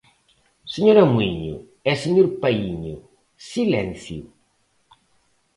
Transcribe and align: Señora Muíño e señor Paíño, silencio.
Señora 0.73 1.03
Muíño 1.11 1.55
e 1.89 1.91
señor 2.03 2.27
Paíño, 2.41 2.95
silencio. 3.51 4.23